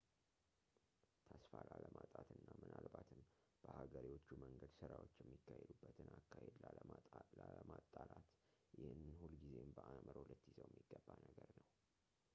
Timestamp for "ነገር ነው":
11.27-11.67